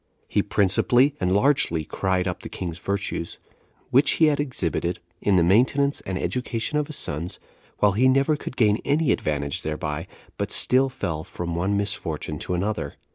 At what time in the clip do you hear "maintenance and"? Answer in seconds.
5.43-6.17